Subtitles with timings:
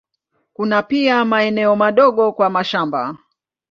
[0.53, 3.17] Kuna pia maeneo madogo kwa mashamba.